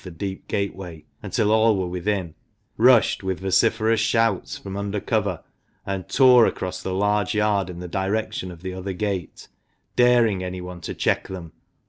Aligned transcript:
the 0.03 0.09
deep 0.09 0.47
gateway 0.47 1.05
until 1.21 1.51
all 1.51 1.77
were 1.77 1.85
within, 1.85 2.33
rushed, 2.75 3.21
with 3.21 3.39
vociferous 3.39 3.99
shouts, 3.99 4.57
from 4.57 4.75
under 4.75 4.99
cover, 4.99 5.43
and 5.85 6.09
tore 6.09 6.47
across 6.47 6.81
the 6.81 6.91
large 6.95 7.35
yard 7.35 7.69
in 7.69 7.77
the 7.77 7.87
direction 7.87 8.49
of 8.49 8.63
the 8.63 8.73
other 8.73 8.93
gate, 8.93 9.47
daring 9.95 10.43
anyone 10.43 10.81
to 10.81 10.95
check 10.95 11.27
them. 11.27 11.51